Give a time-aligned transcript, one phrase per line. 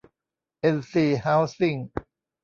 [0.59, 1.75] เอ็น ซี เฮ้าส์ซิ่ง